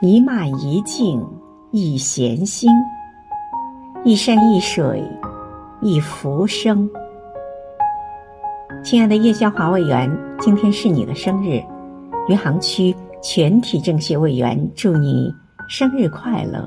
[0.00, 1.20] 一漫一静
[1.72, 2.70] 一闲心，
[4.04, 5.02] 一山一水
[5.80, 6.88] 一浮生。
[8.84, 10.08] 亲爱的叶肖华委员，
[10.38, 11.60] 今天是你的生日，
[12.28, 15.34] 余杭区全体政协委员，祝你
[15.68, 16.64] 生日快乐。